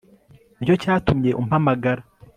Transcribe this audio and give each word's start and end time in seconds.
nicyo 0.57 0.75
cyatumye 0.83 1.31
umpamagara 1.41 2.01